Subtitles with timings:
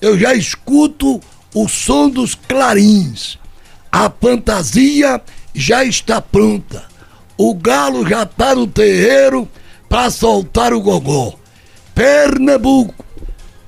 [0.00, 1.20] eu já escuto
[1.54, 3.38] o som dos clarins.
[3.90, 5.20] A fantasia
[5.54, 6.84] já está pronta.
[7.36, 9.48] O galo já está no terreiro
[9.88, 11.38] para soltar o gogó.
[11.94, 13.04] Pernambuco,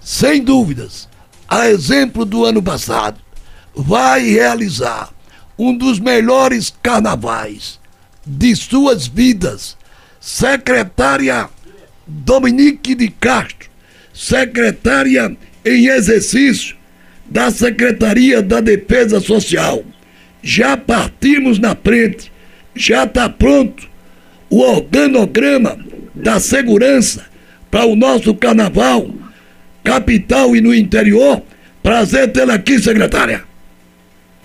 [0.00, 1.08] sem dúvidas,
[1.48, 3.20] a exemplo do ano passado,
[3.74, 5.10] vai realizar
[5.58, 7.80] um dos melhores carnavais
[8.24, 9.76] de suas vidas.
[10.20, 11.48] Secretária
[12.06, 13.70] Dominique de Castro,
[14.12, 16.76] secretária em exercício
[17.26, 19.84] da Secretaria da Defesa Social.
[20.42, 22.32] Já partimos na frente,
[22.74, 23.88] já está pronto
[24.48, 25.78] o organograma
[26.14, 27.26] da segurança
[27.70, 29.10] para o nosso carnaval,
[29.84, 31.42] capital e no interior.
[31.82, 33.44] Prazer tê-la aqui, secretária.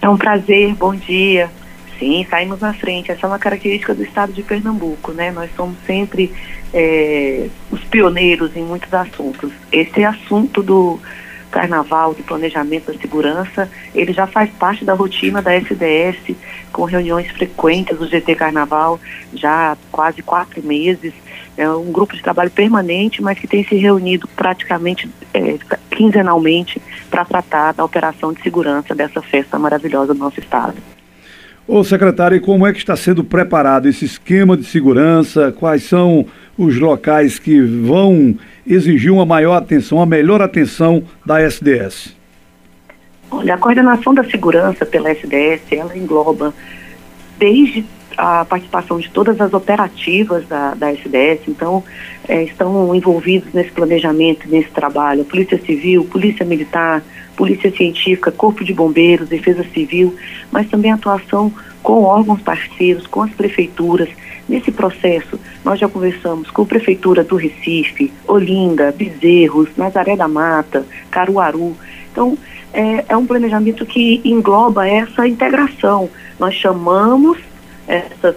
[0.02, 1.50] É um prazer, bom dia.
[2.00, 3.12] Sim, saímos na frente.
[3.12, 5.32] Essa é uma característica do estado de Pernambuco, né?
[5.32, 6.34] Nós somos sempre
[6.74, 9.52] é, os pioneiros em muitos assuntos.
[9.72, 11.00] Esse assunto do
[11.50, 16.36] carnaval, do planejamento da segurança, ele já faz parte da rotina da SDS,
[16.74, 19.00] com reuniões frequentes do GT Carnaval,
[19.34, 21.14] já há quase quatro meses.
[21.56, 25.58] É um grupo de trabalho permanente, mas que tem se reunido praticamente é,
[25.90, 30.76] quinzenalmente para tratar da operação de segurança dessa festa maravilhosa do nosso estado.
[31.68, 35.52] Ô secretário, como é que está sendo preparado esse esquema de segurança?
[35.52, 38.36] Quais são os locais que vão
[38.68, 42.16] exigir uma maior atenção, uma melhor atenção da SDS?
[43.32, 46.54] Olha, a coordenação da segurança pela SDS, ela engloba
[47.40, 47.84] desde
[48.18, 51.84] a participação de todas as operativas da, da SDS, então
[52.28, 57.04] é, estão envolvidos nesse planejamento, nesse trabalho, Polícia Civil, Polícia Militar,
[57.36, 60.16] Polícia Científica, Corpo de Bombeiros, Defesa Civil,
[60.52, 61.52] mas também atuação
[61.84, 64.10] com órgãos parceiros, com as prefeituras.
[64.48, 70.86] Nesse processo, nós já conversamos com a Prefeitura do Recife, Olinda, Bezerros, Nazaré da Mata,
[71.10, 71.76] Caruaru.
[72.12, 72.38] Então,
[72.72, 76.10] é, é um planejamento que engloba essa integração.
[76.40, 77.38] Nós chamamos
[77.88, 78.36] essas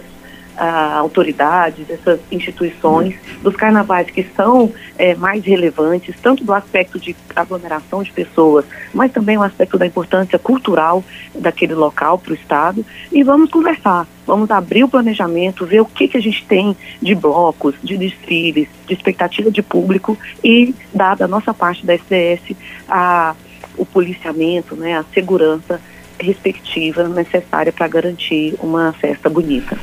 [0.59, 7.15] uh, autoridades, essas instituições dos carnavais que são é, mais relevantes, tanto do aspecto de
[7.35, 11.03] aglomeração de pessoas, mas também o aspecto da importância cultural
[11.33, 14.05] daquele local para o Estado, e vamos conversar.
[14.27, 18.67] Vamos abrir o planejamento, ver o que, que a gente tem de blocos, de desfiles,
[18.85, 22.55] de expectativa de público e, dada a nossa parte da SDS,
[22.87, 23.33] a,
[23.75, 25.81] o policiamento, né, a segurança
[26.19, 29.77] respectiva necessária para garantir uma festa bonita.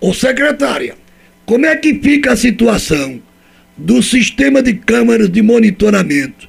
[0.00, 0.94] Ô secretária,
[1.44, 3.20] como é que fica a situação
[3.76, 6.48] do sistema de câmaras de monitoramento?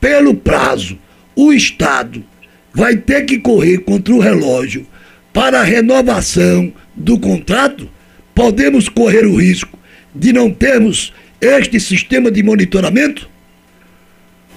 [0.00, 0.98] Pelo prazo,
[1.34, 2.24] o Estado
[2.72, 4.86] vai ter que correr contra o relógio
[5.32, 7.88] para a renovação do contrato?
[8.34, 9.78] Podemos correr o risco
[10.14, 13.28] de não termos este sistema de monitoramento?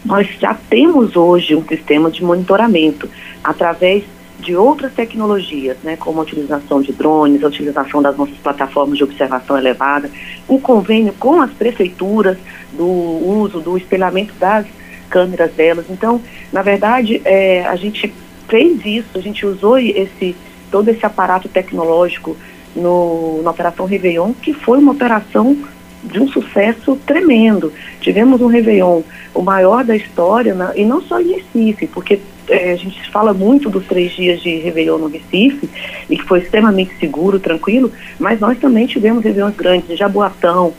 [0.04, 3.10] Nós já temos hoje um sistema de monitoramento
[3.44, 4.04] através
[4.40, 9.04] de outras tecnologias, né, como a utilização de drones, a utilização das nossas plataformas de
[9.04, 10.09] observação elevada,
[10.48, 12.38] o convênio com as prefeituras
[12.72, 14.66] do uso do espelhamento das
[15.09, 15.86] câmeras delas.
[15.90, 16.22] Então,
[16.54, 18.14] na verdade, é, a gente
[18.48, 20.36] fez isso, a gente usou esse
[20.72, 22.38] todo esse aparato tecnológico
[22.76, 25.58] no, na Operação Réveillon, que foi uma operação
[26.04, 27.74] de um sucesso tremendo.
[28.00, 29.02] Tivemos um Réveillon,
[29.34, 33.34] o maior da história, na, e não só em Recife, porque é, a gente fala
[33.34, 35.70] muito dos três dias de Réveillon no Recife,
[36.09, 40.74] e que foi extremamente seguro, tranquilo, mas nós também tivemos Réveillons grandes em Jaboatão,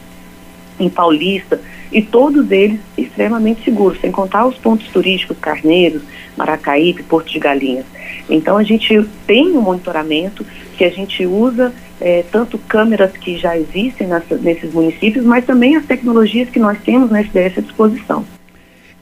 [0.79, 1.61] em Paulista,
[1.93, 6.03] e todos eles extremamente seguros, sem contar os pontos turísticos Carneiros,
[6.37, 7.85] Maracaípe, Porto de Galinhas.
[8.29, 13.57] Então a gente tem um monitoramento que a gente usa é, tanto câmeras que já
[13.57, 18.25] existem nessa, nesses municípios, mas também as tecnologias que nós temos na SDS à disposição.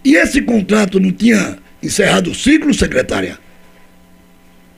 [0.04, 3.38] E esse contrato não tinha encerrado o ciclo, secretária?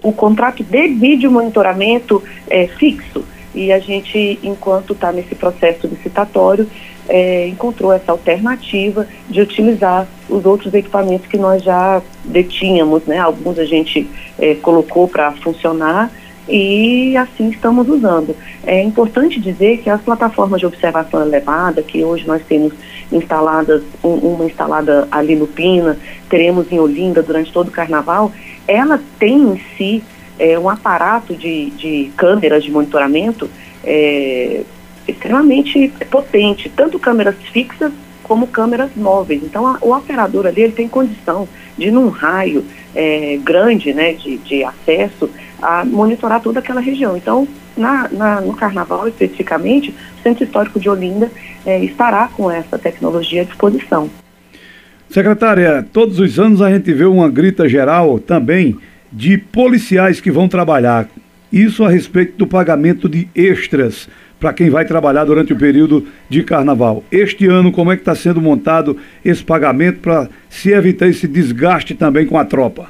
[0.02, 6.68] O contrato de vídeo monitoramento é fixo e a gente, enquanto está nesse processo licitatório,
[7.08, 13.18] é, encontrou essa alternativa de utilizar os outros equipamentos que nós já detínhamos, né?
[13.18, 14.08] Alguns a gente
[14.38, 16.10] é, colocou para funcionar
[16.50, 18.34] e assim estamos usando.
[18.66, 22.72] É importante dizer que as plataformas de observação elevada, que hoje nós temos
[23.12, 25.96] instaladas, um, uma instalada ali no Pina,
[26.28, 28.32] teremos em Olinda durante todo o carnaval,
[28.66, 30.02] ela tem em si
[30.38, 33.48] é, um aparato de, de câmeras de monitoramento
[33.84, 34.62] é,
[35.06, 37.92] extremamente potente, tanto câmeras fixas
[38.30, 39.42] como câmeras móveis.
[39.42, 44.36] Então, a, o operador ali ele tem condição de, num raio é, grande né, de,
[44.38, 45.28] de acesso,
[45.60, 47.16] a monitorar toda aquela região.
[47.16, 51.28] Então, na, na, no Carnaval especificamente, o Centro Histórico de Olinda
[51.66, 54.08] é, estará com essa tecnologia à disposição.
[55.08, 58.76] Secretária, todos os anos a gente vê uma grita geral também
[59.12, 61.08] de policiais que vão trabalhar.
[61.52, 64.08] Isso a respeito do pagamento de extras
[64.40, 67.04] para quem vai trabalhar durante o período de carnaval.
[67.12, 71.94] Este ano, como é que está sendo montado esse pagamento para se evitar esse desgaste
[71.94, 72.88] também com a tropa?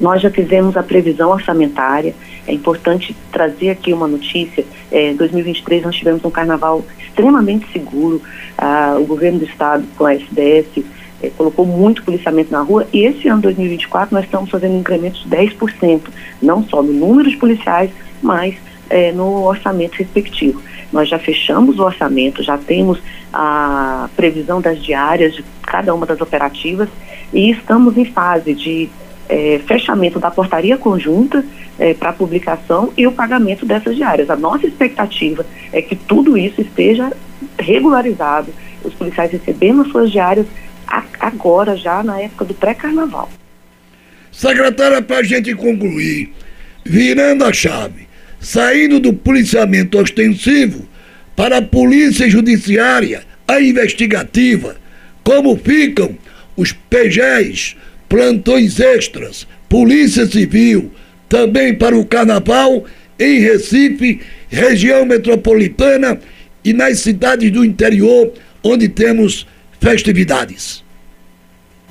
[0.00, 2.14] Nós já fizemos a previsão orçamentária.
[2.46, 4.64] É importante trazer aqui uma notícia.
[4.90, 8.22] É, em 2023 nós tivemos um carnaval extremamente seguro.
[8.56, 10.84] Ah, o governo do estado com a SDS
[11.22, 15.28] é, colocou muito policiamento na rua e esse ano 2024 nós estamos fazendo incrementos de
[15.28, 16.00] 10%,
[16.40, 17.90] não só no número de policiais,
[18.22, 18.54] mas
[18.90, 20.60] é, no orçamento respectivo.
[20.92, 23.00] Nós já fechamos o orçamento, já temos
[23.32, 26.88] a previsão das diárias de cada uma das operativas
[27.32, 28.90] e estamos em fase de
[29.28, 31.44] é, fechamento da portaria conjunta
[31.78, 34.28] é, para publicação e o pagamento dessas diárias.
[34.28, 37.12] A nossa expectativa é que tudo isso esteja
[37.56, 38.52] regularizado,
[38.82, 40.46] os policiais recebendo suas diárias
[41.20, 43.30] agora, já na época do pré-carnaval.
[44.32, 46.32] Secretária, para a gente concluir,
[46.84, 48.08] virando a chave,
[48.40, 50.88] saindo do policiamento ostensivo
[51.36, 54.76] para a polícia judiciária, a investigativa,
[55.22, 56.16] como ficam
[56.56, 57.76] os PGs,
[58.08, 60.90] plantões extras, polícia civil,
[61.28, 62.84] também para o carnaval
[63.18, 66.18] em Recife, região metropolitana
[66.64, 68.32] e nas cidades do interior,
[68.62, 69.46] onde temos
[69.78, 70.82] festividades.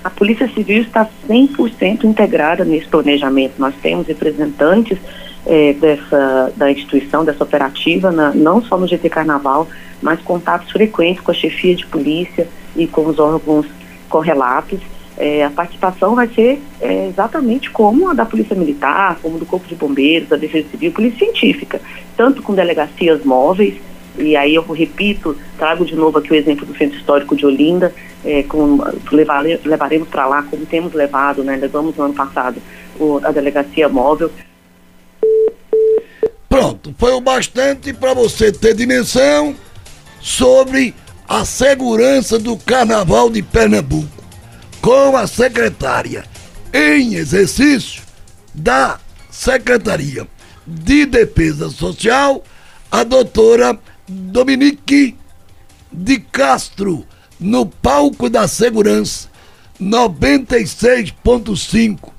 [0.03, 3.53] A Polícia Civil está 100% integrada nesse planejamento.
[3.57, 4.97] Nós temos representantes
[5.45, 9.67] é, dessa, da instituição, dessa operativa, na, não só no GT Carnaval,
[10.01, 13.65] mas contatos frequentes com a chefia de polícia e com os órgãos
[14.07, 14.79] correlatos.
[15.17, 19.67] É, a participação vai ser é, exatamente como a da Polícia Militar, como do Corpo
[19.67, 21.81] de Bombeiros, da Defesa Civil, Polícia Científica,
[22.15, 23.75] tanto com delegacias móveis,
[24.17, 27.93] e aí eu repito, trago de novo aqui o exemplo do Centro Histórico de Olinda,
[28.23, 28.79] é, com,
[29.11, 32.61] levar, levaremos para lá, como temos levado, né, levamos no ano passado
[32.97, 34.31] o, a delegacia móvel,
[36.79, 39.55] Pronto, foi o bastante para você ter dimensão
[40.21, 40.95] sobre
[41.27, 44.09] a segurança do Carnaval de Pernambuco,
[44.81, 46.25] com a secretária
[46.73, 48.01] em exercício
[48.53, 48.99] da
[49.29, 50.25] Secretaria
[50.65, 52.41] de Defesa Social,
[52.89, 53.77] a doutora
[54.07, 55.17] Dominique
[55.91, 57.05] de Castro,
[57.39, 59.27] no palco da segurança
[59.81, 62.11] 96.5